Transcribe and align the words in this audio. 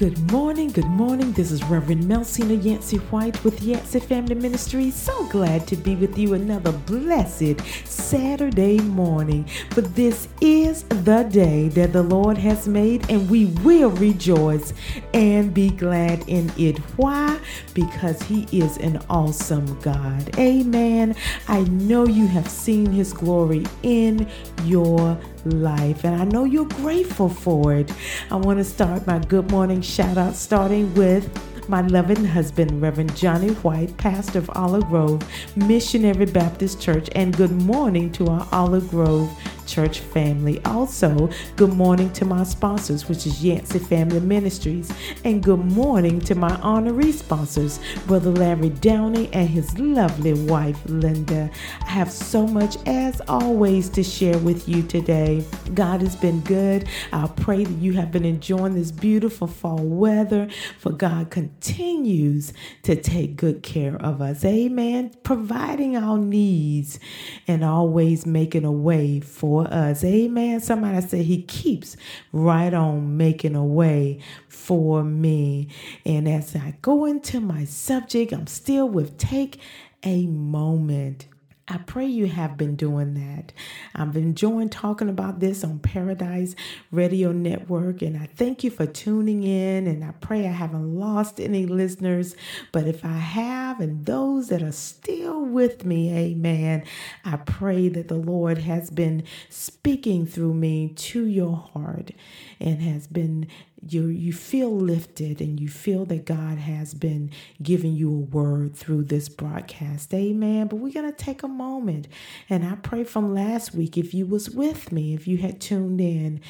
Good 0.00 0.32
morning, 0.32 0.70
good 0.70 0.86
morning. 0.86 1.30
This 1.32 1.52
is 1.52 1.62
Reverend 1.64 2.04
Melcina 2.04 2.64
Yancey 2.64 2.96
White 2.96 3.44
with 3.44 3.62
Yancey 3.62 4.00
Family 4.00 4.34
Ministries. 4.34 4.94
So 4.94 5.26
glad 5.26 5.66
to 5.66 5.76
be 5.76 5.94
with 5.94 6.16
you 6.16 6.32
another 6.32 6.72
blessed 6.72 7.60
Saturday 7.84 8.78
morning. 8.78 9.44
For 9.72 9.82
this 9.82 10.28
is 10.40 10.84
the 10.84 11.28
day 11.30 11.68
that 11.68 11.92
the 11.92 12.02
Lord 12.02 12.38
has 12.38 12.66
made, 12.66 13.10
and 13.10 13.28
we 13.28 13.44
will 13.62 13.90
rejoice 13.90 14.72
and 15.12 15.52
be 15.52 15.68
glad 15.68 16.26
in 16.28 16.50
it. 16.56 16.78
Why? 16.96 17.38
Because 17.74 18.22
He 18.22 18.48
is 18.58 18.78
an 18.78 19.04
awesome 19.10 19.78
God. 19.80 20.34
Amen. 20.38 21.14
I 21.46 21.60
know 21.64 22.06
you 22.06 22.26
have 22.26 22.48
seen 22.48 22.90
His 22.90 23.12
glory 23.12 23.66
in 23.82 24.26
your 24.64 25.20
life. 25.44 26.04
And 26.04 26.20
I 26.20 26.24
know 26.24 26.44
you're 26.44 26.66
grateful 26.66 27.28
for 27.28 27.74
it. 27.74 27.92
I 28.30 28.36
want 28.36 28.58
to 28.58 28.64
start 28.64 29.06
my 29.06 29.18
good 29.18 29.50
morning 29.50 29.80
shout 29.82 30.18
out 30.18 30.34
starting 30.34 30.92
with 30.94 31.28
my 31.68 31.82
loving 31.82 32.24
husband, 32.24 32.82
Reverend 32.82 33.16
Johnny 33.16 33.50
White, 33.50 33.96
pastor 33.96 34.40
of 34.40 34.50
Olive 34.54 34.86
Grove 34.86 35.22
Missionary 35.56 36.26
Baptist 36.26 36.80
Church, 36.80 37.08
and 37.14 37.36
good 37.36 37.52
morning 37.52 38.10
to 38.12 38.26
our 38.26 38.48
Olive 38.50 38.90
Grove 38.90 39.30
church 39.70 40.00
family. 40.00 40.60
Also, 40.64 41.30
good 41.54 41.72
morning 41.72 42.12
to 42.14 42.24
my 42.24 42.42
sponsors, 42.42 43.08
which 43.08 43.26
is 43.26 43.44
Yancey 43.44 43.78
Family 43.78 44.18
Ministries, 44.18 44.92
and 45.24 45.42
good 45.42 45.60
morning 45.60 46.20
to 46.22 46.34
my 46.34 46.54
honorary 46.56 47.12
sponsors, 47.12 47.78
Brother 48.06 48.32
Larry 48.32 48.70
Downey 48.70 49.30
and 49.32 49.48
his 49.48 49.78
lovely 49.78 50.34
wife, 50.34 50.78
Linda. 50.86 51.48
I 51.82 51.90
have 51.90 52.10
so 52.10 52.46
much, 52.46 52.76
as 52.86 53.20
always, 53.28 53.88
to 53.90 54.02
share 54.02 54.38
with 54.38 54.68
you 54.68 54.82
today. 54.82 55.44
God 55.74 56.00
has 56.00 56.16
been 56.16 56.40
good. 56.40 56.88
I 57.12 57.28
pray 57.28 57.64
that 57.64 57.78
you 57.78 57.92
have 57.92 58.10
been 58.10 58.24
enjoying 58.24 58.74
this 58.74 58.90
beautiful 58.90 59.46
fall 59.46 59.78
weather, 59.78 60.48
for 60.78 60.90
God 60.90 61.30
continues 61.30 62.52
to 62.82 62.96
take 62.96 63.36
good 63.36 63.62
care 63.62 63.96
of 63.96 64.20
us. 64.20 64.44
Amen. 64.44 65.12
Providing 65.22 65.96
our 65.96 66.18
needs 66.18 66.98
and 67.46 67.64
always 67.64 68.26
making 68.26 68.64
a 68.64 68.72
way 68.72 69.20
for 69.20 69.59
for 69.64 69.72
us. 69.72 70.04
Amen. 70.04 70.60
Somebody 70.60 71.00
said 71.06 71.24
he 71.24 71.42
keeps 71.42 71.96
right 72.32 72.72
on 72.72 73.16
making 73.16 73.54
a 73.54 73.64
way 73.64 74.20
for 74.48 75.04
me. 75.04 75.68
And 76.04 76.28
as 76.28 76.54
I 76.56 76.74
go 76.82 77.04
into 77.04 77.40
my 77.40 77.64
subject, 77.64 78.32
I'm 78.32 78.46
still 78.46 78.88
with 78.88 79.18
take 79.18 79.60
a 80.02 80.26
moment. 80.26 81.26
I 81.70 81.78
pray 81.78 82.06
you 82.06 82.26
have 82.26 82.56
been 82.56 82.74
doing 82.74 83.14
that. 83.14 83.52
I've 83.94 84.16
enjoyed 84.16 84.72
talking 84.72 85.08
about 85.08 85.38
this 85.38 85.62
on 85.62 85.78
Paradise 85.78 86.56
Radio 86.90 87.30
Network, 87.30 88.02
and 88.02 88.16
I 88.16 88.26
thank 88.26 88.64
you 88.64 88.72
for 88.72 88.86
tuning 88.86 89.44
in. 89.44 89.86
And 89.86 90.04
I 90.04 90.10
pray 90.20 90.48
I 90.48 90.50
haven't 90.50 90.98
lost 90.98 91.38
any 91.38 91.66
listeners, 91.66 92.34
but 92.72 92.88
if 92.88 93.04
I 93.04 93.18
have, 93.18 93.80
and 93.80 94.04
those 94.04 94.48
that 94.48 94.64
are 94.64 94.72
still 94.72 95.44
with 95.44 95.84
me, 95.84 96.12
amen, 96.12 96.82
I 97.24 97.36
pray 97.36 97.88
that 97.88 98.08
the 98.08 98.16
Lord 98.16 98.58
has 98.58 98.90
been 98.90 99.22
speaking 99.48 100.26
through 100.26 100.54
me 100.54 100.88
to 100.88 101.24
your 101.24 101.56
heart 101.56 102.10
and 102.58 102.82
has 102.82 103.06
been 103.06 103.46
you 103.86 104.06
you 104.06 104.32
feel 104.32 104.74
lifted 104.74 105.40
and 105.40 105.58
you 105.58 105.68
feel 105.68 106.04
that 106.06 106.26
God 106.26 106.58
has 106.58 106.92
been 106.94 107.30
giving 107.62 107.94
you 107.94 108.08
a 108.08 108.36
word 108.36 108.76
through 108.76 109.04
this 109.04 109.28
broadcast. 109.28 110.12
Amen. 110.12 110.66
But 110.66 110.76
we're 110.76 110.92
going 110.92 111.10
to 111.10 111.16
take 111.16 111.42
a 111.42 111.48
moment 111.48 112.08
and 112.48 112.64
I 112.64 112.76
pray 112.76 113.04
from 113.04 113.34
last 113.34 113.74
week 113.74 113.96
if 113.96 114.12
you 114.12 114.26
was 114.26 114.50
with 114.50 114.92
me, 114.92 115.14
if 115.14 115.26
you 115.26 115.38
had 115.38 115.60
tuned 115.60 116.00
in 116.00 116.40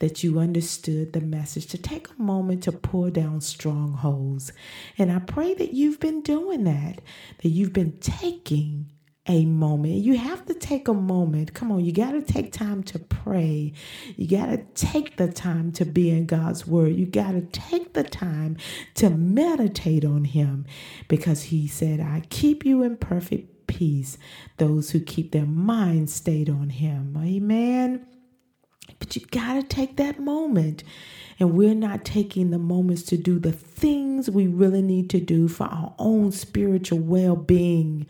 that 0.00 0.24
you 0.24 0.38
understood 0.38 1.12
the 1.12 1.20
message 1.20 1.66
to 1.66 1.78
take 1.78 2.08
a 2.08 2.22
moment 2.22 2.64
to 2.64 2.72
pour 2.72 3.10
down 3.10 3.40
strongholds. 3.40 4.52
And 4.98 5.12
I 5.12 5.20
pray 5.20 5.54
that 5.54 5.72
you've 5.72 6.00
been 6.00 6.22
doing 6.22 6.64
that, 6.64 7.00
that 7.42 7.48
you've 7.48 7.72
been 7.72 7.98
taking 8.00 8.90
a 9.26 9.44
moment. 9.44 9.94
You 9.94 10.16
have 10.16 10.46
to 10.46 10.54
take 10.54 10.88
a 10.88 10.94
moment. 10.94 11.52
Come 11.54 11.70
on, 11.70 11.84
you 11.84 11.92
got 11.92 12.12
to 12.12 12.22
take 12.22 12.52
time 12.52 12.82
to 12.84 12.98
pray. 12.98 13.72
You 14.16 14.26
got 14.26 14.46
to 14.46 14.58
take 14.74 15.16
the 15.16 15.28
time 15.28 15.72
to 15.72 15.84
be 15.84 16.10
in 16.10 16.26
God's 16.26 16.66
word. 16.66 16.94
You 16.94 17.06
got 17.06 17.32
to 17.32 17.42
take 17.42 17.92
the 17.92 18.04
time 18.04 18.56
to 18.94 19.10
meditate 19.10 20.04
on 20.04 20.24
Him 20.24 20.66
because 21.08 21.44
He 21.44 21.66
said, 21.66 22.00
I 22.00 22.22
keep 22.30 22.64
you 22.64 22.82
in 22.82 22.96
perfect 22.96 23.66
peace, 23.66 24.18
those 24.56 24.90
who 24.90 25.00
keep 25.00 25.32
their 25.32 25.46
minds 25.46 26.12
stayed 26.14 26.48
on 26.48 26.70
Him. 26.70 27.16
Amen. 27.16 28.06
But 28.98 29.16
you 29.16 29.24
got 29.26 29.54
to 29.54 29.62
take 29.62 29.96
that 29.96 30.18
moment 30.18 30.82
and 31.40 31.54
we're 31.54 31.74
not 31.74 32.04
taking 32.04 32.50
the 32.50 32.58
moments 32.58 33.02
to 33.04 33.16
do 33.16 33.38
the 33.38 33.52
things 33.52 34.28
we 34.28 34.46
really 34.46 34.82
need 34.82 35.08
to 35.08 35.20
do 35.20 35.48
for 35.48 35.64
our 35.64 35.94
own 35.98 36.30
spiritual 36.30 36.98
well 36.98 37.34
being. 37.34 38.06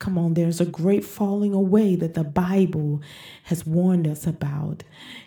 Come 0.00 0.18
on, 0.18 0.34
there's 0.34 0.60
a 0.60 0.66
great 0.66 1.04
falling 1.04 1.54
away 1.54 1.94
that 1.94 2.14
the 2.14 2.24
Bible 2.24 3.00
has 3.44 3.64
warned 3.64 4.08
us 4.08 4.26
about. 4.26 4.82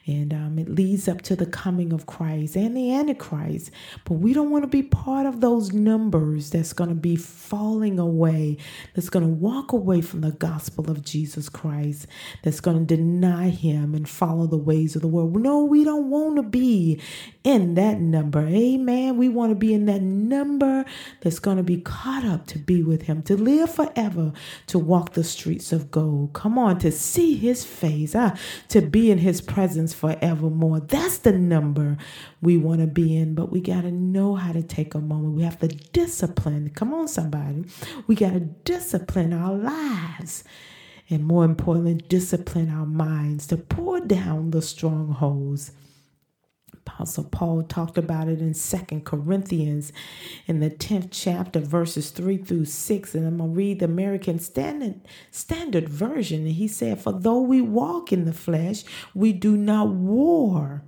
And 0.05 0.33
um, 0.33 0.59
it 0.59 0.69
leads 0.69 1.07
up 1.07 1.21
to 1.23 1.35
the 1.35 1.45
coming 1.45 1.93
of 1.93 2.05
Christ 2.05 2.57
and 2.57 2.75
the 2.75 2.93
Antichrist. 2.93 3.71
But 4.03 4.15
we 4.15 4.33
don't 4.33 4.51
want 4.51 4.63
to 4.63 4.67
be 4.67 4.83
part 4.83 5.25
of 5.25 5.39
those 5.39 5.71
numbers 5.71 6.49
that's 6.49 6.73
going 6.73 6.89
to 6.89 6.95
be 6.95 7.15
falling 7.15 7.97
away, 7.97 8.57
that's 8.93 9.09
going 9.09 9.25
to 9.25 9.33
walk 9.33 9.71
away 9.71 10.01
from 10.01 10.21
the 10.21 10.31
gospel 10.31 10.91
of 10.91 11.03
Jesus 11.03 11.47
Christ, 11.47 12.05
that's 12.43 12.59
going 12.59 12.85
to 12.85 12.95
deny 12.95 13.49
Him 13.49 13.95
and 13.95 14.07
follow 14.07 14.45
the 14.45 14.57
ways 14.57 14.95
of 14.95 15.01
the 15.01 15.07
world. 15.07 15.35
No, 15.41 15.63
we 15.63 15.85
don't 15.85 16.09
want 16.09 16.35
to 16.35 16.43
be 16.43 17.01
in 17.45 17.75
that 17.75 18.01
number. 18.01 18.41
Amen. 18.41 19.17
We 19.17 19.29
want 19.29 19.51
to 19.51 19.55
be 19.55 19.71
in 19.71 19.85
that 19.85 20.01
number 20.01 20.83
that's 21.21 21.37
going 21.37 21.57
to 21.57 21.63
be 21.63 21.79
caught 21.79 22.25
up 22.25 22.47
to 22.47 22.57
be 22.57 22.81
with 22.81 23.03
Him, 23.03 23.21
to 23.23 23.37
live 23.37 23.73
forever, 23.73 24.33
to 24.67 24.79
walk 24.79 25.13
the 25.13 25.23
streets 25.23 25.71
of 25.71 25.91
gold. 25.91 26.33
Come 26.33 26.57
on, 26.57 26.79
to 26.79 26.91
see 26.91 27.37
His 27.37 27.63
face, 27.63 28.15
ah, 28.15 28.35
to 28.69 28.81
be 28.81 29.11
in 29.11 29.19
His 29.19 29.41
presence 29.41 29.93
forevermore. 29.93 30.79
That's 30.79 31.19
the 31.19 31.33
number 31.33 31.97
we 32.41 32.57
want 32.57 32.81
to 32.81 32.87
be 32.87 33.15
in, 33.15 33.35
but 33.35 33.51
we 33.51 33.61
got 33.61 33.81
to 33.81 33.91
know 33.91 34.33
how 34.33 34.51
to 34.51 34.63
take 34.63 34.95
a 34.95 34.99
moment. 34.99 35.35
We 35.35 35.43
have 35.43 35.59
to 35.59 35.67
discipline. 35.67 36.71
Come 36.71 36.95
on, 36.95 37.07
somebody. 37.07 37.65
We 38.07 38.15
got 38.15 38.33
to 38.33 38.39
discipline 38.39 39.33
our 39.33 39.53
lives 39.53 40.43
and 41.09 41.23
more 41.23 41.45
importantly, 41.45 41.93
discipline 41.93 42.71
our 42.71 42.87
minds 42.87 43.45
to 43.47 43.57
pour 43.57 43.99
down 43.99 44.49
the 44.49 44.63
strongholds 44.63 45.71
Apostle 46.85 47.23
Paul 47.23 47.63
talked 47.63 47.97
about 47.97 48.27
it 48.27 48.39
in 48.39 48.53
Second 48.53 49.05
Corinthians 49.05 49.91
in 50.45 50.59
the 50.59 50.69
10th 50.69 51.07
chapter, 51.09 51.59
verses 51.59 52.11
3 52.11 52.37
through 52.37 52.65
6. 52.65 53.15
And 53.15 53.25
I'm 53.25 53.37
going 53.37 53.49
to 53.49 53.55
read 53.55 53.79
the 53.79 53.85
American 53.85 54.37
Standard, 54.39 55.01
Standard 55.31 55.89
Version. 55.89 56.41
And 56.41 56.55
he 56.55 56.67
said, 56.67 57.01
For 57.01 57.11
though 57.11 57.41
we 57.41 57.59
walk 57.59 58.13
in 58.13 58.25
the 58.25 58.33
flesh, 58.33 58.83
we 59.15 59.33
do 59.33 59.57
not 59.57 59.89
war 59.89 60.83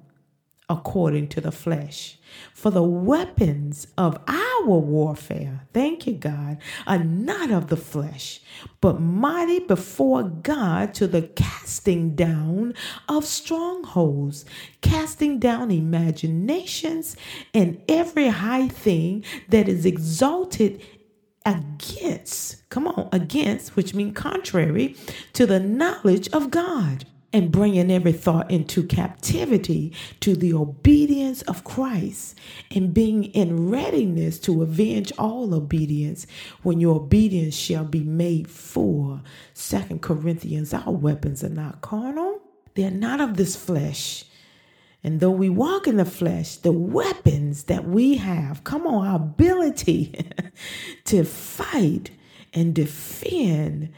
according 0.69 1.29
to 1.29 1.41
the 1.41 1.51
flesh. 1.51 2.17
For 2.53 2.71
the 2.71 2.83
weapons 2.83 3.87
of 3.97 4.19
our 4.27 4.69
warfare, 4.69 5.61
thank 5.73 6.05
you, 6.05 6.13
God, 6.13 6.57
are 6.85 7.03
not 7.03 7.51
of 7.51 7.67
the 7.67 7.77
flesh, 7.77 8.41
but 8.81 8.99
mighty 8.99 9.59
before 9.59 10.23
God 10.23 10.93
to 10.95 11.07
the 11.07 11.21
casting 11.21 12.15
down 12.15 12.73
of 13.07 13.25
strongholds, 13.25 14.43
casting 14.81 15.39
down 15.39 15.71
imaginations 15.71 17.15
and 17.53 17.81
every 17.87 18.27
high 18.27 18.67
thing 18.67 19.23
that 19.47 19.69
is 19.69 19.85
exalted 19.85 20.83
against, 21.45 22.69
come 22.69 22.87
on, 22.87 23.07
against, 23.13 23.77
which 23.77 23.93
means 23.93 24.17
contrary 24.17 24.95
to 25.31 25.45
the 25.45 25.61
knowledge 25.61 26.27
of 26.29 26.51
God 26.51 27.05
and 27.37 27.51
bringing 27.51 27.91
every 27.91 28.11
thought 28.11 28.49
into 28.49 28.81
captivity 28.81 29.93
to 30.19 30.35
the 30.35 30.51
obedience 30.55 31.43
of 31.43 31.63
Christ 31.63 32.35
and 32.73 32.95
being 32.95 33.25
in 33.25 33.69
readiness 33.69 34.39
to 34.39 34.63
avenge 34.63 35.13
all 35.19 35.53
obedience 35.53 36.25
when 36.63 36.79
your 36.79 36.95
obedience 36.95 37.55
shall 37.55 37.85
be 37.85 38.03
made 38.03 38.49
full. 38.49 39.21
Second 39.53 40.01
Corinthians, 40.01 40.73
our 40.73 40.91
weapons 40.91 41.43
are 41.43 41.49
not 41.49 41.81
carnal, 41.81 42.41
they're 42.73 42.89
not 42.89 43.21
of 43.21 43.37
this 43.37 43.55
flesh. 43.55 44.25
And 45.03 45.19
though 45.19 45.29
we 45.29 45.47
walk 45.47 45.85
in 45.85 45.97
the 45.97 46.05
flesh, 46.05 46.55
the 46.55 46.71
weapons 46.71 47.65
that 47.65 47.85
we 47.85 48.17
have, 48.17 48.63
come 48.63 48.87
on, 48.87 49.07
our 49.07 49.15
ability 49.17 50.19
to 51.05 51.23
fight 51.23 52.09
and 52.51 52.73
defend 52.73 53.93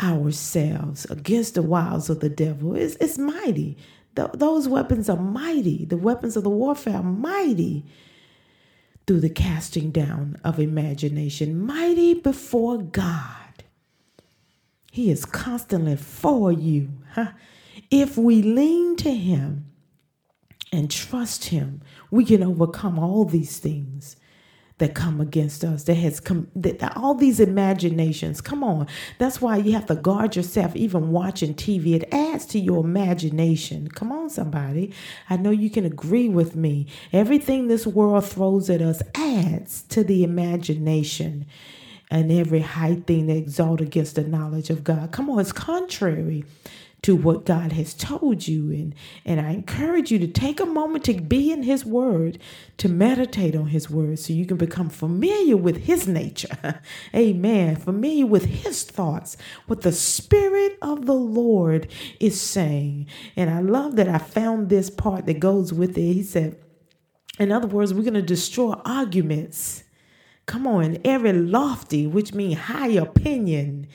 ourselves 0.00 1.04
against 1.06 1.54
the 1.54 1.62
wiles 1.62 2.08
of 2.10 2.20
the 2.20 2.28
devil 2.28 2.74
is 2.74 2.96
it's 3.00 3.18
mighty. 3.18 3.76
Th- 4.16 4.30
those 4.34 4.68
weapons 4.68 5.08
are 5.08 5.16
mighty. 5.16 5.84
The 5.84 5.96
weapons 5.96 6.36
of 6.36 6.44
the 6.44 6.50
warfare 6.50 6.96
are 6.96 7.02
mighty 7.02 7.84
through 9.06 9.20
the 9.20 9.30
casting 9.30 9.90
down 9.90 10.36
of 10.44 10.60
imagination, 10.60 11.58
mighty 11.58 12.14
before 12.14 12.78
God. 12.78 13.64
He 14.92 15.10
is 15.10 15.24
constantly 15.24 15.96
for 15.96 16.52
you. 16.52 16.90
Huh? 17.12 17.32
If 17.90 18.18
we 18.18 18.42
lean 18.42 18.96
to 18.96 19.14
Him, 19.14 19.68
and 20.72 20.90
trust 20.90 21.46
him, 21.46 21.80
we 22.10 22.24
can 22.24 22.42
overcome 22.42 22.98
all 22.98 23.24
these 23.24 23.58
things 23.58 24.16
that 24.78 24.94
come 24.94 25.20
against 25.20 25.64
us 25.64 25.84
that 25.84 25.94
has 25.94 26.20
come 26.20 26.48
that 26.54 26.96
all 26.96 27.14
these 27.14 27.40
imaginations 27.40 28.40
come 28.40 28.64
on. 28.64 28.86
That's 29.18 29.40
why 29.40 29.56
you 29.56 29.72
have 29.72 29.86
to 29.86 29.96
guard 29.96 30.36
yourself 30.36 30.74
even 30.74 31.10
watching 31.10 31.54
tv 31.54 31.94
it 31.94 32.08
adds 32.12 32.46
to 32.46 32.58
your 32.58 32.84
imagination. 32.84 33.88
Come 33.88 34.12
on 34.12 34.30
somebody. 34.30 34.92
I 35.28 35.36
know 35.36 35.50
you 35.50 35.70
can 35.70 35.84
agree 35.84 36.28
with 36.28 36.56
me. 36.56 36.86
Everything 37.12 37.68
this 37.68 37.86
world 37.86 38.24
throws 38.24 38.70
at 38.70 38.80
us 38.80 39.02
adds 39.14 39.82
to 39.90 40.04
the 40.04 40.24
imagination 40.24 41.46
and 42.10 42.32
every 42.32 42.60
high 42.60 42.94
thing 42.94 43.26
that 43.26 43.36
exalt 43.36 43.80
against 43.80 44.14
the 44.14 44.24
knowledge 44.24 44.70
of 44.70 44.84
god. 44.84 45.12
Come 45.12 45.28
on 45.28 45.40
it's 45.40 45.52
contrary 45.52 46.44
to 47.02 47.14
what 47.14 47.44
God 47.46 47.72
has 47.72 47.94
told 47.94 48.48
you. 48.48 48.70
And, 48.70 48.94
and 49.24 49.40
I 49.40 49.50
encourage 49.50 50.10
you 50.10 50.18
to 50.18 50.26
take 50.26 50.60
a 50.60 50.66
moment 50.66 51.04
to 51.04 51.14
be 51.14 51.52
in 51.52 51.62
His 51.62 51.84
Word, 51.84 52.38
to 52.78 52.88
meditate 52.88 53.54
on 53.54 53.68
His 53.68 53.88
Word, 53.88 54.18
so 54.18 54.32
you 54.32 54.46
can 54.46 54.56
become 54.56 54.88
familiar 54.88 55.56
with 55.56 55.84
His 55.84 56.08
nature. 56.08 56.80
Amen. 57.14 57.76
Familiar 57.76 58.26
with 58.26 58.46
His 58.46 58.82
thoughts, 58.82 59.36
what 59.66 59.82
the 59.82 59.92
Spirit 59.92 60.76
of 60.82 61.06
the 61.06 61.14
Lord 61.14 61.88
is 62.18 62.40
saying. 62.40 63.06
And 63.36 63.48
I 63.48 63.60
love 63.60 63.96
that 63.96 64.08
I 64.08 64.18
found 64.18 64.68
this 64.68 64.90
part 64.90 65.26
that 65.26 65.40
goes 65.40 65.72
with 65.72 65.96
it. 65.96 66.12
He 66.12 66.22
said, 66.22 66.56
in 67.38 67.52
other 67.52 67.68
words, 67.68 67.94
we're 67.94 68.02
going 68.02 68.14
to 68.14 68.22
destroy 68.22 68.72
arguments. 68.84 69.84
Come 70.46 70.66
on, 70.66 70.98
every 71.04 71.32
lofty, 71.32 72.06
which 72.06 72.34
means 72.34 72.58
high 72.58 72.88
opinion 72.88 73.86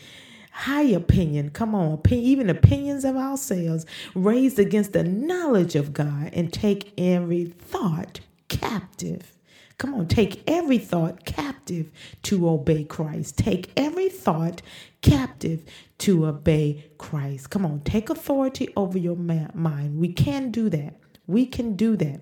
high 0.54 0.84
opinion, 0.84 1.50
come 1.50 1.74
on, 1.76 2.00
even 2.12 2.50
opinions 2.50 3.04
of 3.04 3.16
ourselves 3.18 3.86
raised 4.14 4.60
against 4.60 4.94
the 4.94 5.04
knowledge 5.04 5.76
of 5.76 5.94
God 5.94 6.30
and 6.32 6.54
take 6.54 6.94
every 6.98 7.46
thought 7.46 8.22
captive. 8.50 9.34
Come 9.80 9.96
on, 9.96 10.08
take 10.08 10.44
every 10.48 10.78
thought 10.78 11.26
captive 11.26 11.92
to 12.24 12.48
obey 12.48 12.84
Christ. 12.84 13.38
Take 13.38 13.72
every 13.76 14.10
thought 14.10 14.62
captive 15.02 15.66
to 15.98 16.28
obey 16.28 16.86
Christ. 17.00 17.50
Come 17.50 17.66
on, 17.66 17.82
take 17.82 18.10
authority 18.10 18.72
over 18.78 18.98
your 18.98 19.16
mind. 19.18 20.00
We 20.00 20.14
can 20.14 20.52
do 20.52 20.70
that. 20.70 20.94
We 21.28 21.48
can 21.48 21.76
do 21.76 21.98
that. 21.98 22.22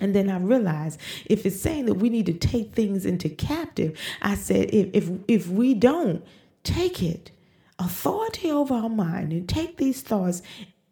And 0.00 0.14
then 0.14 0.28
I 0.28 0.38
realized 0.38 1.00
if 1.26 1.46
it's 1.46 1.60
saying 1.60 1.86
that 1.86 1.94
we 1.94 2.10
need 2.10 2.26
to 2.26 2.34
take 2.34 2.74
things 2.74 3.06
into 3.06 3.28
captive, 3.28 3.98
I 4.20 4.34
said 4.34 4.68
if 4.74 4.90
if 4.92 5.10
if 5.28 5.48
we 5.48 5.72
don't 5.72 6.24
take 6.64 7.02
it, 7.02 7.30
authority 7.78 8.50
over 8.50 8.74
our 8.74 8.88
mind 8.88 9.32
and 9.32 9.48
take 9.48 9.76
these 9.76 10.02
thoughts 10.02 10.42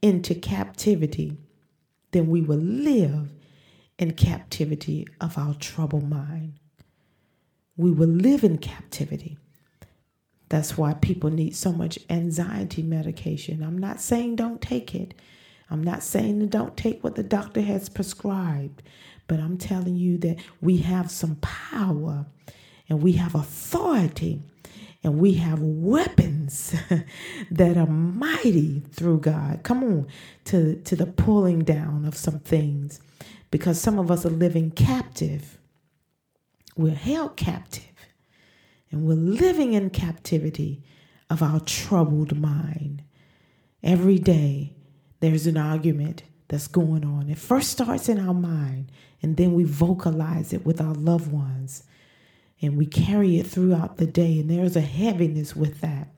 into 0.02 0.34
captivity, 0.34 1.36
then 2.12 2.28
we 2.28 2.40
will 2.40 2.58
live 2.58 3.32
in 3.98 4.12
captivity 4.12 5.06
of 5.20 5.38
our 5.38 5.54
troubled 5.54 6.08
mind. 6.08 6.54
We 7.76 7.90
will 7.90 8.08
live 8.08 8.44
in 8.44 8.58
captivity. 8.58 9.38
That's 10.48 10.76
why 10.76 10.94
people 10.94 11.30
need 11.30 11.56
so 11.56 11.72
much 11.72 11.98
anxiety 12.10 12.82
medication. 12.82 13.62
I'm 13.62 13.78
not 13.78 14.00
saying 14.00 14.36
don't 14.36 14.60
take 14.60 14.94
it. 14.94 15.14
I'm 15.70 15.82
not 15.82 16.02
saying 16.02 16.48
don't 16.48 16.76
take 16.76 17.02
what 17.02 17.14
the 17.14 17.22
doctor 17.22 17.62
has 17.62 17.88
prescribed, 17.88 18.82
but 19.26 19.40
I'm 19.40 19.56
telling 19.56 19.96
you 19.96 20.18
that 20.18 20.36
we 20.60 20.76
have 20.78 21.10
some 21.10 21.36
power 21.36 22.26
and 22.88 23.02
we 23.02 23.12
have 23.12 23.34
authority 23.34 24.42
and 25.04 25.18
we 25.18 25.34
have 25.34 25.60
weapons 25.60 26.74
that 27.50 27.76
are 27.76 27.86
mighty 27.86 28.80
through 28.90 29.20
God. 29.20 29.60
Come 29.62 29.84
on 29.84 30.06
to, 30.46 30.76
to 30.76 30.96
the 30.96 31.06
pulling 31.06 31.62
down 31.62 32.06
of 32.06 32.16
some 32.16 32.38
things 32.38 33.00
because 33.50 33.78
some 33.78 33.98
of 33.98 34.10
us 34.10 34.24
are 34.24 34.30
living 34.30 34.70
captive. 34.70 35.58
We're 36.74 36.94
held 36.94 37.36
captive 37.36 37.84
and 38.90 39.04
we're 39.06 39.14
living 39.14 39.74
in 39.74 39.90
captivity 39.90 40.82
of 41.28 41.42
our 41.42 41.60
troubled 41.60 42.36
mind. 42.36 43.02
Every 43.82 44.18
day 44.18 44.72
there's 45.20 45.46
an 45.46 45.58
argument 45.58 46.22
that's 46.48 46.66
going 46.66 47.04
on. 47.04 47.28
It 47.28 47.38
first 47.38 47.70
starts 47.70 48.08
in 48.08 48.18
our 48.18 48.34
mind 48.34 48.90
and 49.22 49.36
then 49.36 49.52
we 49.52 49.64
vocalize 49.64 50.54
it 50.54 50.64
with 50.64 50.80
our 50.80 50.94
loved 50.94 51.30
ones 51.30 51.84
and 52.64 52.76
we 52.76 52.86
carry 52.86 53.38
it 53.38 53.46
throughout 53.46 53.96
the 53.96 54.06
day. 54.06 54.38
And 54.38 54.50
there's 54.50 54.76
a 54.76 54.80
heaviness 54.80 55.54
with 55.54 55.80
that. 55.80 56.08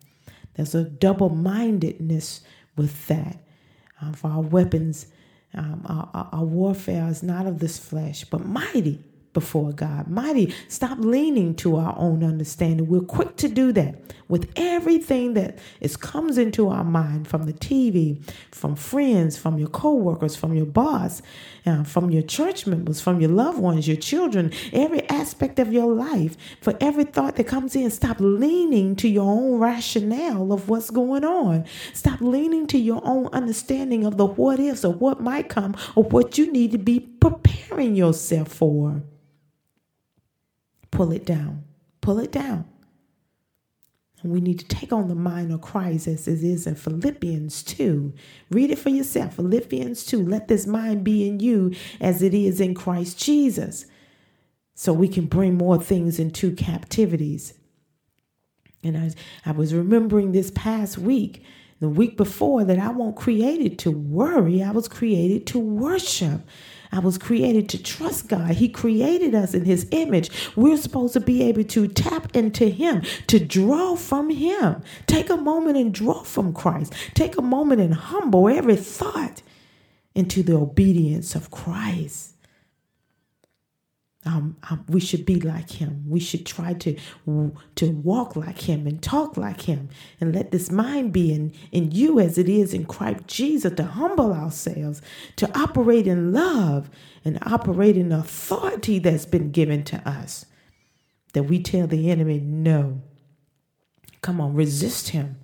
There's 0.55 0.75
a 0.75 0.85
double 0.85 1.29
mindedness 1.29 2.41
with 2.77 3.07
that. 3.09 3.39
Um, 4.01 4.13
for 4.13 4.31
our 4.31 4.41
weapons, 4.41 5.07
um, 5.55 5.83
our, 5.87 6.29
our 6.33 6.45
warfare 6.45 7.09
is 7.09 7.23
not 7.23 7.47
of 7.47 7.59
this 7.59 7.79
flesh, 7.79 8.25
but 8.25 8.45
mighty 8.45 9.03
before 9.37 9.71
God. 9.71 10.09
Mighty, 10.09 10.55
stop 10.69 10.97
leaning 10.99 11.55
to 11.57 11.77
our 11.77 11.95
own 11.99 12.25
understanding. 12.25 12.87
We're 12.87 13.03
quick 13.03 13.37
to 13.37 13.49
do 13.49 13.71
that 13.73 14.01
with 14.29 14.51
everything 14.57 15.35
that 15.35 15.59
is 15.79 15.95
comes 15.95 16.39
into 16.39 16.71
our 16.71 16.83
mind 16.83 17.29
from 17.29 17.43
the 17.43 17.53
TV, 17.53 18.19
from 18.51 18.75
friends, 18.75 19.37
from 19.37 19.59
your 19.59 19.69
coworkers, 19.69 20.35
from 20.35 20.55
your 20.55 20.65
boss, 20.65 21.21
uh, 21.67 21.85
from 21.85 22.11
your 22.11 22.23
church 22.23 22.67
members, 22.67 22.99
from 22.99 23.21
your 23.21 23.29
loved 23.29 23.59
ones, 23.59 23.87
your 23.87 23.99
children, 23.99 24.53
every 24.73 25.07
aspect 25.11 25.59
of 25.59 25.71
your 25.71 25.93
life. 25.93 26.35
For 26.63 26.75
every 26.81 27.05
thought 27.05 27.37
that 27.37 27.47
comes 27.47 27.77
in, 27.77 27.91
stop 27.91 28.17
leaning 28.19 28.97
to 28.97 29.09
your 29.09 29.31
own 29.31 29.59
rationale 29.59 30.51
of 30.51 30.71
what's 30.71 30.89
going 30.89 31.27
on. 31.27 31.67
Stop 31.93 32.23
leaning 32.23 32.67
to 32.69 32.79
your 32.79 33.03
own 33.05 33.27
understanding 33.35 34.07
of 34.07 34.17
the 34.17 34.25
what 34.25 34.59
ifs 34.59 34.83
or 34.83 34.95
what 34.95 35.21
might 35.21 35.51
come 35.51 35.77
or 35.95 36.05
what 36.05 36.39
you 36.39 36.51
need 36.51 36.73
to 36.73 36.79
be 36.79 37.01
preparing 37.01 37.95
yourself 37.95 38.49
for 38.49 39.03
pull 40.91 41.13
it 41.13 41.25
down. 41.25 41.65
Pull 42.01 42.19
it 42.19 42.33
down. 42.33 42.67
And 44.23 44.33
we 44.33 44.41
need 44.41 44.59
to 44.59 44.67
take 44.67 44.93
on 44.93 45.09
the 45.09 45.15
mind 45.15 45.53
of 45.53 45.61
Christ 45.61 46.09
as 46.09 46.27
it 46.27 46.43
is 46.43 46.67
in 46.67 46.75
Philippians 46.75 47.63
2. 47.63 48.13
Read 48.51 48.71
it 48.71 48.79
for 48.79 48.89
yourself. 48.89 49.35
Philippians 49.37 50.05
2. 50.07 50.23
Let 50.23 50.49
this 50.49 50.67
mind 50.67 51.05
be 51.05 51.29
in 51.29 51.39
you 51.41 51.75
as 52.01 52.23
it 52.23 52.35
is 52.35 52.61
in 52.61 52.75
Christ 52.75 53.19
Jesus. 53.19 53.87
So 54.75 54.93
we 54.93 55.09
can 55.09 55.27
bring 55.27 55.57
more 55.57 55.81
things 55.81 56.19
into 56.19 56.55
captivities. 56.55 57.55
And 58.83 58.97
I, 58.97 59.11
I 59.45 59.53
was 59.53 59.75
remembering 59.75 60.33
this 60.33 60.51
past 60.51 60.99
week, 60.99 61.43
the 61.81 61.89
week 61.89 62.17
before, 62.17 62.65
that 62.65 62.79
I 62.79 62.89
wasn't 62.89 63.17
created 63.17 63.79
to 63.81 63.91
worry, 63.91 64.63
I 64.63 64.71
was 64.71 64.89
created 64.89 65.47
to 65.49 65.59
worship. 65.59 66.41
I 66.93 67.01
was 67.01 67.19
created 67.19 67.69
to 67.71 67.83
trust 67.83 68.29
God. 68.29 68.53
He 68.53 68.69
created 68.69 69.35
us 69.35 69.55
in 69.55 69.65
His 69.65 69.87
image. 69.91 70.31
We're 70.57 70.77
supposed 70.77 71.13
to 71.15 71.21
be 71.21 71.43
able 71.43 71.65
to 71.65 71.89
tap 71.89 72.35
into 72.35 72.69
Him, 72.69 73.03
to 73.27 73.39
draw 73.39 73.97
from 73.97 74.31
Him. 74.31 74.83
Take 75.07 75.29
a 75.29 75.37
moment 75.37 75.77
and 75.77 75.93
draw 75.93 76.23
from 76.23 76.55
Christ. 76.55 76.95
Take 77.15 77.37
a 77.37 77.43
moment 77.43 77.81
and 77.81 77.93
humble 77.93 78.49
every 78.49 78.77
thought 78.77 79.43
into 80.15 80.43
the 80.43 80.57
obedience 80.57 81.35
of 81.35 81.51
Christ. 81.51 82.36
Um, 84.27 84.57
um, 84.71 84.85
we 84.89 85.01
should 85.01 85.25
be 85.25 85.41
like 85.41 85.71
him. 85.71 86.05
We 86.09 86.21
should 86.21 86.47
try 86.47 86.75
to 86.75 86.99
to 87.77 87.91
walk 87.93 88.37
like 88.37 88.61
him 88.61 88.87
and 88.87 89.03
talk 89.03 89.37
like 89.37 89.63
him, 89.63 89.89
and 90.21 90.35
let 90.35 90.51
this 90.51 90.71
mind 90.71 91.13
be 91.13 91.33
in 91.33 91.53
in 91.73 91.93
you 91.93 92.21
as 92.21 92.39
it 92.39 92.49
is 92.49 92.75
in 92.75 92.87
Christ 92.87 93.27
Jesus. 93.29 93.73
To 93.75 93.85
humble 93.85 94.33
ourselves, 94.35 95.03
to 95.37 95.59
operate 95.59 96.07
in 96.09 96.33
love, 96.33 96.91
and 97.25 97.39
operate 97.43 97.97
in 97.97 98.13
authority 98.13 98.99
that's 98.99 99.27
been 99.27 99.53
given 99.53 99.85
to 99.85 100.09
us. 100.09 100.47
That 101.35 101.45
we 101.45 101.63
tell 101.63 101.87
the 101.87 102.11
enemy 102.11 102.41
no. 102.41 103.03
Come 104.23 104.41
on, 104.41 104.55
resist 104.55 105.11
him. 105.11 105.39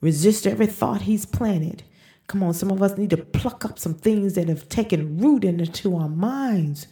Resist 0.00 0.46
every 0.46 0.66
thought 0.66 1.02
he's 1.02 1.26
planted. 1.26 1.84
Come 2.26 2.42
on, 2.42 2.54
some 2.54 2.70
of 2.70 2.82
us 2.82 2.98
need 2.98 3.10
to 3.10 3.16
pluck 3.18 3.64
up 3.64 3.78
some 3.78 3.94
things 3.94 4.34
that 4.34 4.48
have 4.48 4.68
taken 4.68 5.18
root 5.18 5.44
into 5.44 5.96
our 5.96 6.08
minds 6.08 6.86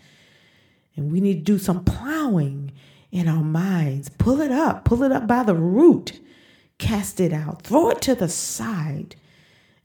and 0.98 1.12
we 1.12 1.20
need 1.20 1.46
to 1.46 1.52
do 1.52 1.58
some 1.58 1.84
plowing 1.84 2.72
in 3.10 3.28
our 3.28 3.42
minds. 3.42 4.08
Pull 4.08 4.40
it 4.40 4.50
up, 4.50 4.84
pull 4.84 5.02
it 5.02 5.12
up 5.12 5.26
by 5.26 5.42
the 5.42 5.54
root, 5.54 6.20
cast 6.78 7.20
it 7.20 7.32
out, 7.32 7.62
throw 7.62 7.88
it 7.90 8.02
to 8.02 8.14
the 8.14 8.28
side, 8.28 9.16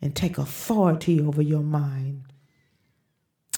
and 0.01 0.15
take 0.15 0.37
authority 0.37 1.21
over 1.21 1.41
your 1.41 1.61
mind. 1.61 2.23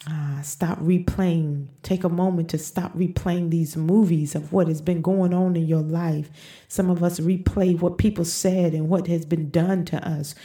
Ah, 0.07 0.39
stop 0.43 0.77
replaying. 0.79 1.69
Take 1.81 2.03
a 2.03 2.09
moment 2.09 2.49
to 2.49 2.59
stop 2.59 2.93
replaying 2.93 3.49
these 3.49 3.75
movies 3.75 4.35
of 4.35 4.53
what 4.53 4.67
has 4.67 4.81
been 4.81 5.01
going 5.01 5.33
on 5.33 5.55
in 5.55 5.65
your 5.65 5.81
life. 5.81 6.29
Some 6.67 6.91
of 6.91 7.01
us 7.01 7.19
replay 7.19 7.79
what 7.79 7.97
people 7.97 8.25
said 8.25 8.73
and 8.73 8.87
what 8.87 9.07
has 9.07 9.25
been 9.25 9.49
done 9.49 9.83
to 9.85 10.07
us 10.07 10.35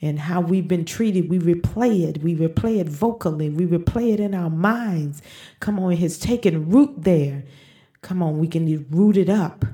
and 0.00 0.18
how 0.18 0.40
we've 0.40 0.68
been 0.68 0.84
treated. 0.84 1.28
We 1.28 1.38
replay 1.38 2.08
it. 2.08 2.22
We 2.22 2.34
replay 2.34 2.78
it 2.78 2.88
vocally. 2.88 3.50
We 3.50 3.66
replay 3.66 4.14
it 4.14 4.20
in 4.20 4.34
our 4.34 4.50
minds. 4.50 5.22
Come 5.60 5.78
on, 5.78 5.92
it 5.92 5.98
has 5.98 6.18
taken 6.18 6.70
root 6.70 6.94
there. 6.96 7.44
Come 8.02 8.22
on, 8.22 8.38
we 8.38 8.48
can 8.48 8.86
root 8.90 9.16
it 9.16 9.28
up 9.28 9.64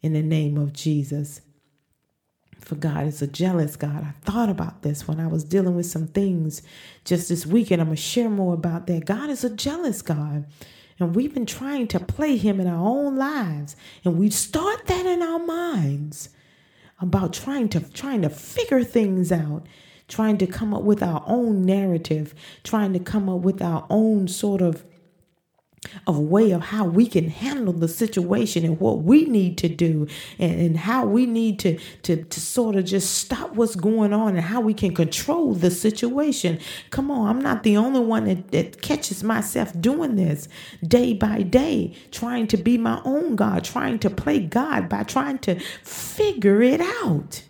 in 0.00 0.12
the 0.12 0.22
name 0.22 0.58
of 0.58 0.72
Jesus. 0.72 1.40
For 2.60 2.74
God 2.76 3.06
is 3.06 3.20
a 3.20 3.26
jealous 3.26 3.76
God. 3.76 4.02
I 4.04 4.12
thought 4.22 4.48
about 4.48 4.82
this 4.82 5.06
when 5.06 5.20
I 5.20 5.26
was 5.26 5.44
dealing 5.44 5.76
with 5.76 5.86
some 5.86 6.06
things 6.06 6.62
just 7.04 7.28
this 7.28 7.46
weekend. 7.46 7.80
I'm 7.80 7.88
going 7.88 7.96
to 7.96 8.02
share 8.02 8.30
more 8.30 8.54
about 8.54 8.86
that. 8.86 9.04
God 9.04 9.28
is 9.28 9.44
a 9.44 9.50
jealous 9.50 10.00
God. 10.02 10.46
And 10.98 11.14
we've 11.14 11.34
been 11.34 11.46
trying 11.46 11.88
to 11.88 12.00
play 12.00 12.36
him 12.36 12.60
in 12.60 12.66
our 12.66 12.86
own 12.86 13.16
lives. 13.16 13.76
And 14.04 14.18
we 14.18 14.30
start 14.30 14.86
that 14.86 15.04
in 15.04 15.22
our 15.22 15.40
minds 15.40 16.30
about 17.04 17.34
trying 17.34 17.68
to 17.68 17.80
trying 17.92 18.22
to 18.22 18.30
figure 18.30 18.82
things 18.82 19.30
out, 19.30 19.66
trying 20.08 20.38
to 20.38 20.46
come 20.46 20.72
up 20.72 20.82
with 20.82 21.02
our 21.02 21.22
own 21.26 21.62
narrative, 21.62 22.34
trying 22.64 22.92
to 22.94 22.98
come 22.98 23.28
up 23.28 23.40
with 23.40 23.60
our 23.60 23.86
own 23.90 24.26
sort 24.26 24.62
of 24.62 24.84
of 26.06 26.18
way 26.18 26.50
of 26.50 26.62
how 26.62 26.84
we 26.84 27.06
can 27.06 27.28
handle 27.28 27.72
the 27.72 27.88
situation 27.88 28.64
and 28.64 28.80
what 28.80 29.02
we 29.02 29.24
need 29.24 29.58
to 29.58 29.68
do 29.68 30.06
and, 30.38 30.60
and 30.60 30.76
how 30.76 31.04
we 31.04 31.26
need 31.26 31.58
to, 31.60 31.78
to 32.02 32.24
to 32.24 32.40
sort 32.40 32.76
of 32.76 32.84
just 32.84 33.14
stop 33.14 33.54
what's 33.54 33.76
going 33.76 34.12
on 34.12 34.36
and 34.36 34.44
how 34.44 34.60
we 34.60 34.74
can 34.74 34.94
control 34.94 35.54
the 35.54 35.70
situation. 35.70 36.58
Come 36.90 37.10
on, 37.10 37.28
I'm 37.28 37.42
not 37.42 37.62
the 37.62 37.76
only 37.76 38.00
one 38.00 38.24
that, 38.24 38.50
that 38.50 38.82
catches 38.82 39.22
myself 39.22 39.72
doing 39.80 40.16
this 40.16 40.48
day 40.86 41.14
by 41.14 41.42
day, 41.42 41.94
trying 42.10 42.46
to 42.48 42.56
be 42.56 42.78
my 42.78 43.00
own 43.04 43.36
God, 43.36 43.64
trying 43.64 43.98
to 44.00 44.10
play 44.10 44.40
God 44.40 44.88
by 44.88 45.02
trying 45.02 45.38
to 45.38 45.58
figure 45.82 46.62
it 46.62 46.80
out. 46.80 47.42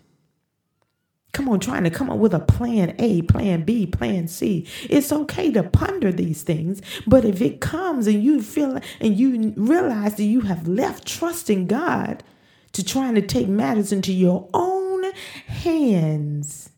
Come 1.35 1.49
on, 1.49 1.59
trying 1.59 1.83
to 1.83 1.89
come 1.89 2.09
up 2.09 2.17
with 2.17 2.33
a 2.33 2.39
plan 2.39 2.95
A, 2.97 3.21
plan 3.23 3.63
B, 3.63 3.85
plan 3.85 4.29
C. 4.29 4.65
It's 4.89 5.11
okay 5.11 5.51
to 5.51 5.63
ponder 5.63 6.09
these 6.09 6.43
things, 6.43 6.81
but 7.05 7.25
if 7.25 7.41
it 7.41 7.59
comes 7.59 8.07
and 8.07 8.23
you 8.23 8.41
feel 8.41 8.79
and 9.01 9.19
you 9.19 9.53
realize 9.57 10.15
that 10.15 10.23
you 10.23 10.41
have 10.41 10.65
left 10.65 11.05
trusting 11.05 11.67
God 11.67 12.23
to 12.71 12.85
trying 12.85 13.15
to 13.15 13.21
take 13.21 13.49
matters 13.49 13.91
into 13.91 14.13
your 14.13 14.47
own 14.53 15.11
hands, 15.47 16.69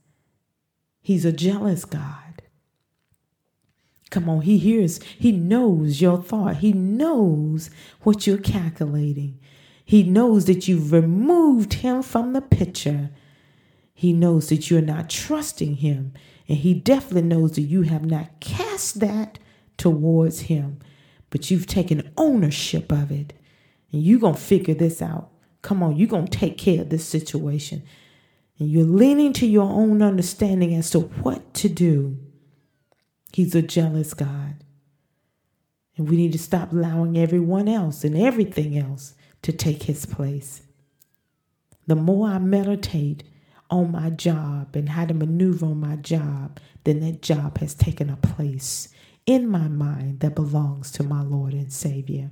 He's 1.02 1.24
a 1.24 1.32
jealous 1.32 1.86
God. 1.86 2.42
Come 4.10 4.28
on, 4.28 4.42
He 4.42 4.58
hears, 4.58 5.00
He 5.04 5.32
knows 5.32 6.02
your 6.02 6.18
thought, 6.18 6.58
He 6.58 6.74
knows 6.74 7.70
what 8.02 8.26
you're 8.26 8.40
calculating. 8.40 9.40
He 9.86 10.02
knows 10.02 10.46
that 10.46 10.68
you've 10.68 10.92
removed 10.92 11.74
Him 11.76 12.02
from 12.02 12.34
the 12.34 12.42
picture 12.42 13.12
he 13.98 14.14
knows 14.14 14.50
that 14.50 14.70
you're 14.70 14.80
not 14.80 15.10
trusting 15.10 15.78
him, 15.78 16.14
and 16.48 16.60
he 16.60 16.76
definitely 16.76 17.28
knows 17.28 17.54
that 17.54 17.62
you 17.62 17.82
have 17.82 18.06
not 18.06 18.40
cast 18.40 19.00
that 19.00 19.40
towards 19.76 20.42
him, 20.42 20.78
but 21.32 21.50
you've 21.50 21.66
taken 21.66 22.12
ownership 22.16 22.92
of 22.92 23.12
it. 23.12 23.34
And 23.92 24.04
you're 24.04 24.20
going 24.20 24.36
to 24.36 24.40
figure 24.40 24.76
this 24.76 25.02
out. 25.02 25.32
Come 25.64 25.82
on, 25.82 25.96
you're 25.98 26.08
going 26.08 26.28
to 26.28 26.38
take 26.38 26.60
care 26.60 26.82
of 26.82 26.92
this 26.92 27.06
situation. 27.06 27.82
And 28.60 28.70
you're 28.70 28.86
leaning 28.86 29.34
to 29.34 29.48
your 29.48 29.68
own 29.68 30.04
understanding 30.04 30.76
as 30.76 30.92
to 30.92 31.00
what 31.00 31.56
to 31.56 31.68
do. 31.68 32.20
He's 33.34 33.56
a 33.56 33.64
jealous 33.64 34.14
God. 34.14 34.64
And 35.98 36.08
we 36.08 36.18
need 36.18 36.34
to 36.34 36.38
stop 36.40 36.72
allowing 36.72 37.18
everyone 37.18 37.68
else 37.68 38.04
and 38.04 38.16
everything 38.16 38.78
else 38.78 39.16
to 39.42 39.52
take 39.52 39.84
his 39.84 40.06
place. 40.06 40.62
The 41.88 41.96
more 41.96 42.28
I 42.28 42.38
meditate 42.38 43.24
on 43.70 43.92
my 43.92 44.10
job 44.10 44.76
and 44.76 44.90
how 44.90 45.06
to 45.06 45.14
maneuver 45.14 45.66
on 45.66 45.80
my 45.80 45.96
job, 45.98 46.60
then 46.84 47.00
that 47.02 47.22
job 47.22 47.58
has 47.60 47.74
taken 47.74 48.10
a 48.10 48.16
place 48.16 48.90
in 49.26 49.48
my 49.48 49.68
mind 49.68 50.22
that 50.22 50.36
belongs 50.36 50.92
to 50.92 51.04
my 51.04 51.22
Lord 51.22 51.54
and 51.54 51.72
Savior. 51.72 52.32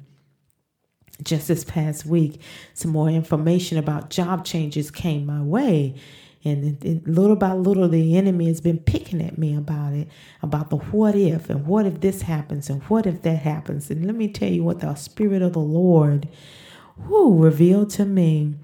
Just 1.23 1.47
this 1.47 1.63
past 1.63 2.05
week, 2.05 2.41
some 2.73 2.91
more 2.91 3.09
information 3.09 3.77
about 3.77 4.09
job 4.09 4.45
changes 4.45 4.91
came 4.91 5.25
my 5.25 5.41
way. 5.41 5.95
And 6.43 6.63
it, 6.63 6.85
it, 6.85 7.07
little 7.07 7.35
by 7.35 7.53
little, 7.53 7.89
the 7.89 8.17
enemy 8.17 8.47
has 8.47 8.61
been 8.61 8.77
picking 8.77 9.21
at 9.21 9.37
me 9.37 9.55
about 9.55 9.93
it, 9.93 10.07
about 10.43 10.69
the 10.69 10.77
what 10.77 11.15
if, 11.15 11.49
and 11.49 11.65
what 11.65 11.85
if 11.85 12.01
this 12.01 12.21
happens, 12.21 12.69
and 12.69 12.83
what 12.83 13.07
if 13.07 13.23
that 13.23 13.39
happens. 13.39 13.89
And 13.89 14.05
let 14.05 14.15
me 14.15 14.27
tell 14.27 14.51
you 14.51 14.63
what 14.63 14.79
the 14.79 14.93
Spirit 14.95 15.41
of 15.41 15.53
the 15.53 15.59
Lord 15.59 16.29
who 17.03 17.43
revealed 17.43 17.89
to 17.91 18.05
me 18.05 18.55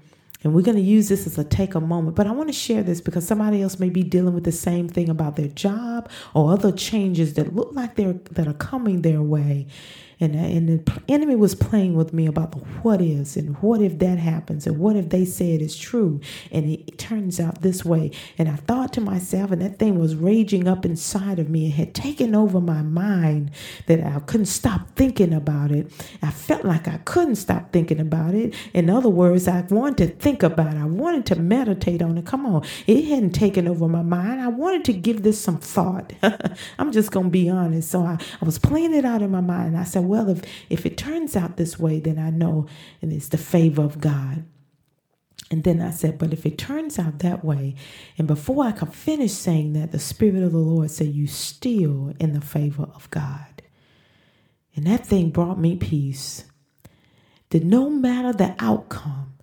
and 0.42 0.54
we're 0.54 0.62
going 0.62 0.76
to 0.76 0.82
use 0.82 1.08
this 1.08 1.26
as 1.26 1.38
a 1.38 1.44
take 1.44 1.74
a 1.74 1.80
moment. 1.80 2.16
But 2.16 2.26
I 2.26 2.32
want 2.32 2.48
to 2.48 2.52
share 2.52 2.82
this 2.82 3.00
because 3.00 3.26
somebody 3.26 3.62
else 3.62 3.78
may 3.78 3.90
be 3.90 4.02
dealing 4.02 4.34
with 4.34 4.44
the 4.44 4.52
same 4.52 4.88
thing 4.88 5.08
about 5.08 5.36
their 5.36 5.48
job 5.48 6.10
or 6.34 6.52
other 6.52 6.72
changes 6.72 7.34
that 7.34 7.54
look 7.54 7.72
like 7.72 7.96
they're 7.96 8.14
that 8.32 8.48
are 8.48 8.54
coming 8.54 9.02
their 9.02 9.22
way. 9.22 9.66
And, 10.22 10.36
and 10.36 10.68
the 10.68 11.02
enemy 11.08 11.34
was 11.34 11.56
playing 11.56 11.94
with 11.94 12.12
me 12.12 12.26
about 12.26 12.52
the 12.52 12.58
what 12.58 13.00
ifs 13.02 13.36
and 13.36 13.56
what 13.60 13.82
if 13.82 13.98
that 13.98 14.18
happens 14.18 14.66
and 14.66 14.78
what 14.78 14.94
if 14.94 15.08
they 15.08 15.24
say 15.24 15.54
it 15.54 15.60
is 15.60 15.76
true 15.76 16.20
and 16.52 16.70
it 16.70 16.96
turns 16.96 17.40
out 17.40 17.62
this 17.62 17.84
way. 17.84 18.12
And 18.38 18.48
I 18.48 18.54
thought 18.54 18.92
to 18.92 19.00
myself, 19.00 19.50
and 19.50 19.60
that 19.62 19.78
thing 19.78 19.98
was 19.98 20.14
raging 20.14 20.68
up 20.68 20.84
inside 20.84 21.38
of 21.38 21.50
me 21.50 21.64
and 21.64 21.74
had 21.74 21.94
taken 21.94 22.34
over 22.34 22.60
my 22.60 22.82
mind 22.82 23.50
that 23.86 24.00
I 24.00 24.20
couldn't 24.20 24.46
stop 24.46 24.94
thinking 24.94 25.32
about 25.32 25.72
it. 25.72 25.90
I 26.22 26.30
felt 26.30 26.64
like 26.64 26.86
I 26.86 26.98
couldn't 26.98 27.36
stop 27.36 27.72
thinking 27.72 27.98
about 27.98 28.34
it. 28.34 28.54
In 28.72 28.88
other 28.90 29.08
words, 29.08 29.48
I 29.48 29.62
wanted 29.62 29.96
to 29.96 30.06
think 30.16 30.42
about 30.42 30.74
it. 30.74 30.78
I 30.78 30.84
wanted 30.84 31.26
to 31.26 31.36
meditate 31.36 32.00
on 32.00 32.16
it. 32.16 32.26
Come 32.26 32.46
on. 32.46 32.64
It 32.86 33.06
hadn't 33.06 33.32
taken 33.32 33.66
over 33.66 33.88
my 33.88 34.02
mind. 34.02 34.40
I 34.40 34.48
wanted 34.48 34.84
to 34.84 34.92
give 34.92 35.22
this 35.24 35.40
some 35.40 35.58
thought. 35.58 36.12
I'm 36.78 36.92
just 36.92 37.10
to 37.12 37.22
be 37.30 37.48
honest. 37.48 37.90
So 37.90 38.02
I, 38.02 38.18
I 38.40 38.44
was 38.44 38.58
playing 38.58 38.94
it 38.94 39.04
out 39.04 39.22
in 39.22 39.30
my 39.30 39.40
mind. 39.40 39.76
I 39.76 39.84
said, 39.84 40.04
well, 40.12 40.28
if, 40.28 40.42
if 40.68 40.86
it 40.86 40.96
turns 40.98 41.36
out 41.36 41.56
this 41.56 41.78
way, 41.78 41.98
then 41.98 42.18
I 42.18 42.30
know 42.30 42.66
and 43.00 43.12
it's 43.12 43.28
the 43.28 43.38
favor 43.38 43.82
of 43.82 44.00
God. 44.00 44.44
And 45.50 45.64
then 45.64 45.80
I 45.80 45.90
said, 45.90 46.18
but 46.18 46.32
if 46.32 46.46
it 46.46 46.58
turns 46.58 46.98
out 46.98 47.18
that 47.20 47.44
way, 47.44 47.74
and 48.18 48.28
before 48.28 48.64
I 48.64 48.72
could 48.72 48.94
finish 48.94 49.32
saying 49.32 49.72
that, 49.74 49.92
the 49.92 49.98
Spirit 49.98 50.42
of 50.42 50.52
the 50.52 50.58
Lord 50.58 50.90
said, 50.90 51.08
You 51.08 51.26
still 51.26 52.14
in 52.20 52.32
the 52.32 52.40
favor 52.40 52.88
of 52.94 53.10
God. 53.10 53.62
And 54.74 54.86
that 54.86 55.06
thing 55.06 55.30
brought 55.30 55.58
me 55.58 55.76
peace. 55.76 56.44
That 57.50 57.64
no 57.64 57.90
matter 57.90 58.32
the 58.32 58.54
outcome, 58.58 59.34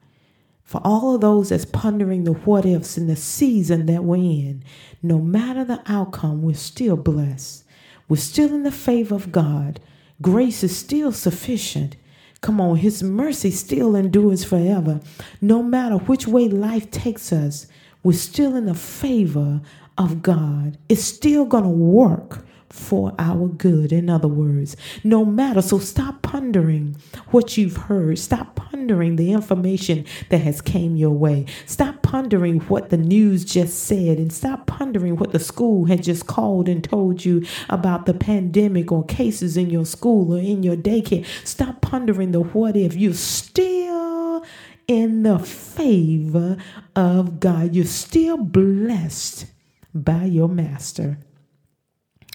for 0.63 0.81
all 0.83 1.15
of 1.15 1.21
those 1.21 1.49
that's 1.49 1.65
pondering 1.65 2.25
the 2.25 2.33
what 2.33 2.65
ifs 2.65 2.97
in 2.97 3.07
the 3.07 3.15
season 3.15 3.87
that 3.87 4.03
we're 4.03 4.17
in, 4.17 4.63
no 5.01 5.19
matter 5.19 5.63
the 5.63 5.81
outcome, 5.87 6.43
we're 6.43 6.55
still 6.55 6.97
blessed. 6.97 7.63
We're 8.07 8.17
still 8.17 8.53
in 8.53 8.63
the 8.63 8.71
favor 8.71 9.15
of 9.15 9.31
God. 9.31 9.79
Grace 10.21 10.63
is 10.63 10.75
still 10.75 11.11
sufficient. 11.11 11.95
Come 12.41 12.59
on, 12.59 12.77
His 12.77 13.03
mercy 13.03 13.51
still 13.51 13.95
endures 13.95 14.43
forever. 14.43 15.01
No 15.41 15.63
matter 15.63 15.95
which 15.95 16.27
way 16.27 16.47
life 16.47 16.89
takes 16.91 17.31
us, 17.31 17.67
we're 18.03 18.13
still 18.13 18.55
in 18.55 18.65
the 18.65 18.73
favor 18.73 19.61
of 19.97 20.21
God. 20.21 20.77
It's 20.87 21.03
still 21.03 21.45
going 21.45 21.63
to 21.65 21.69
work 21.69 22.45
for 22.69 23.13
our 23.17 23.47
good. 23.47 23.91
In 23.91 24.09
other 24.09 24.27
words, 24.27 24.75
no 25.03 25.25
matter. 25.25 25.61
So 25.61 25.79
stop 25.79 26.21
pondering 26.21 26.95
what 27.29 27.57
you've 27.57 27.77
heard. 27.77 28.19
Stop 28.19 28.55
pondering 28.55 29.15
the 29.15 29.31
information 29.31 30.05
that 30.29 30.41
has 30.41 30.61
came 30.61 30.95
your 30.95 31.11
way. 31.11 31.45
Stop 31.65 32.01
pondering 32.01 32.59
what 32.61 32.89
the 32.89 32.97
news 32.97 33.43
just 33.45 33.83
said 33.83 34.17
and 34.17 34.31
stop 34.31 34.67
pondering 34.67 35.17
what 35.17 35.31
the 35.31 35.39
school 35.39 35.85
had 35.85 36.03
just 36.03 36.27
called 36.27 36.69
and 36.69 36.83
told 36.83 37.25
you 37.25 37.45
about 37.69 38.05
the 38.05 38.13
pandemic 38.13 38.91
or 38.91 39.03
cases 39.05 39.57
in 39.57 39.69
your 39.69 39.85
school 39.85 40.33
or 40.33 40.39
in 40.39 40.63
your 40.63 40.75
daycare. 40.75 41.25
Stop 41.43 41.81
pondering 41.81 42.31
the 42.31 42.41
what 42.41 42.77
if. 42.77 42.95
You're 42.95 43.13
still 43.13 44.45
in 44.87 45.23
the 45.23 45.39
favor 45.39 46.57
of 46.95 47.39
God. 47.39 47.75
You're 47.75 47.85
still 47.85 48.37
blessed 48.37 49.45
by 49.93 50.25
your 50.25 50.49
master. 50.49 51.19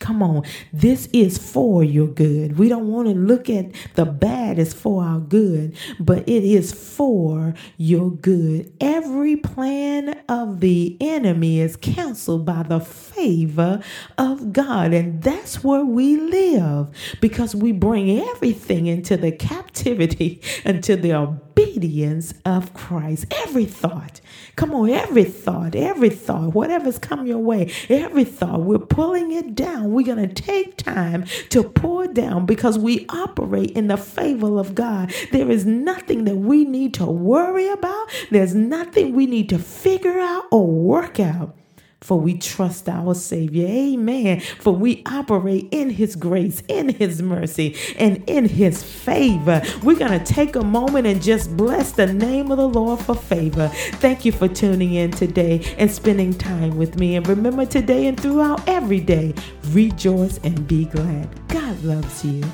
Come 0.04 0.22
on, 0.22 0.42
this 0.70 1.08
is 1.14 1.38
for 1.38 1.82
your 1.82 2.08
good. 2.08 2.58
We 2.58 2.68
don't 2.68 2.88
want 2.88 3.08
to 3.08 3.14
look 3.14 3.48
at 3.48 3.72
the 3.94 4.04
bad 4.04 4.58
as 4.58 4.74
for 4.74 5.02
our 5.02 5.18
good, 5.18 5.74
but 5.98 6.28
it 6.28 6.44
is 6.44 6.74
for 6.74 7.54
your 7.78 8.10
good. 8.10 8.70
Every 8.82 9.34
plan 9.36 10.20
of 10.28 10.60
the 10.60 10.98
enemy 11.00 11.60
is 11.60 11.76
canceled 11.76 12.44
by 12.44 12.64
the 12.64 12.80
favor 12.80 13.82
of 14.18 14.52
God, 14.52 14.92
and 14.92 15.22
that's 15.22 15.64
where 15.64 15.86
we 15.86 16.18
live 16.18 16.88
because 17.22 17.54
we 17.54 17.72
bring 17.72 18.20
everything 18.20 18.86
into 18.86 19.16
the 19.16 19.32
captivity 19.32 20.42
until 20.66 20.98
the 20.98 21.14
obedience 21.54 22.34
of 22.44 22.74
Christ. 22.74 23.26
Every 23.30 23.64
thought, 23.64 24.20
come 24.56 24.74
on, 24.74 24.90
every 24.90 25.24
thought, 25.24 25.74
every 25.74 26.10
thought, 26.10 26.54
whatever's 26.54 26.98
come 26.98 27.26
your 27.26 27.38
way, 27.38 27.72
every 27.88 28.24
thought, 28.24 28.62
we're 28.62 28.78
pulling 28.78 29.32
it 29.32 29.54
down. 29.54 29.92
We're 29.92 30.06
going 30.06 30.28
to 30.28 30.34
take 30.42 30.76
time 30.76 31.24
to 31.50 31.62
pour 31.62 32.06
down 32.08 32.46
because 32.46 32.78
we 32.78 33.06
operate 33.08 33.70
in 33.72 33.86
the 33.86 33.96
favor 33.96 34.58
of 34.58 34.74
God. 34.74 35.12
There 35.32 35.50
is 35.50 35.64
nothing 35.64 36.24
that 36.24 36.36
we 36.36 36.64
need 36.64 36.94
to 36.94 37.06
worry 37.06 37.68
about, 37.68 38.08
there's 38.30 38.54
nothing 38.54 39.14
we 39.14 39.26
need 39.26 39.48
to 39.50 39.58
figure 39.58 40.18
out 40.18 40.44
or 40.50 40.66
work 40.66 41.20
out. 41.20 41.56
For 42.04 42.20
we 42.20 42.36
trust 42.36 42.86
our 42.86 43.14
Savior. 43.14 43.66
Amen. 43.66 44.40
For 44.60 44.74
we 44.74 45.02
operate 45.06 45.68
in 45.70 45.88
His 45.88 46.16
grace, 46.16 46.62
in 46.68 46.90
His 46.90 47.22
mercy, 47.22 47.76
and 47.96 48.22
in 48.28 48.44
His 48.44 48.82
favor. 48.82 49.62
We're 49.82 49.98
going 49.98 50.22
to 50.22 50.32
take 50.32 50.54
a 50.54 50.62
moment 50.62 51.06
and 51.06 51.22
just 51.22 51.56
bless 51.56 51.92
the 51.92 52.12
name 52.12 52.50
of 52.50 52.58
the 52.58 52.68
Lord 52.68 53.00
for 53.00 53.14
favor. 53.14 53.68
Thank 54.02 54.26
you 54.26 54.32
for 54.32 54.48
tuning 54.48 54.92
in 54.92 55.12
today 55.12 55.64
and 55.78 55.90
spending 55.90 56.34
time 56.34 56.76
with 56.76 56.98
me. 56.98 57.16
And 57.16 57.26
remember 57.26 57.64
today 57.64 58.06
and 58.06 58.20
throughout 58.20 58.68
every 58.68 59.00
day, 59.00 59.32
rejoice 59.70 60.38
and 60.44 60.68
be 60.68 60.84
glad. 60.84 61.30
God 61.48 61.82
loves 61.84 62.22
you. 62.22 62.44